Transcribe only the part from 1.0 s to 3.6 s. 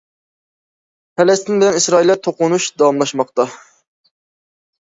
پەلەستىن بىلەن ئىسرائىلىيە توقۇنۇشى داۋاملاشماقتا.